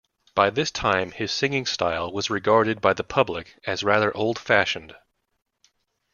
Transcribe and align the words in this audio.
By 0.33 0.49
this 0.49 0.71
time 0.71 1.11
his 1.11 1.31
singing 1.31 1.67
style 1.67 2.11
was 2.11 2.31
regarded 2.31 2.81
by 2.81 2.93
the 2.93 3.03
public 3.03 3.59
as 3.67 3.83
rather 3.83 4.11
old-fashioned. 4.17 4.95